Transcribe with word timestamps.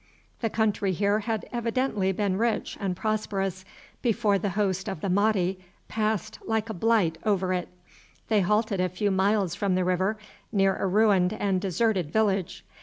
The 0.39 0.49
country 0.49 0.93
here 0.93 1.19
had 1.19 1.47
evidently 1.51 2.11
been 2.11 2.35
rich 2.39 2.75
and 2.79 2.95
prosperous 2.95 3.63
before 4.01 4.39
the 4.39 4.49
host 4.57 4.87
of 4.89 4.99
the 5.01 5.11
Mahdi 5.11 5.59
passed 5.89 6.39
like 6.43 6.71
a 6.71 6.73
blight 6.73 7.19
over 7.23 7.53
it. 7.53 7.69
They 8.27 8.41
halted 8.41 8.79
a 8.81 8.89
few 8.89 9.11
miles 9.11 9.53
from 9.53 9.75
the 9.75 9.85
river, 9.85 10.17
near 10.51 10.75
a 10.75 10.87
ruined 10.87 11.33
and 11.33 11.61
deserted 11.61 12.09
village. 12.11 12.65